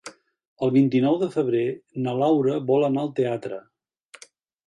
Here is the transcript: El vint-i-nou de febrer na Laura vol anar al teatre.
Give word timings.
El 0.67 0.71
vint-i-nou 0.75 1.17
de 1.23 1.27
febrer 1.35 1.61
na 2.05 2.15
Laura 2.21 2.57
vol 2.71 2.87
anar 2.87 3.03
al 3.05 3.11
teatre. 3.21 3.59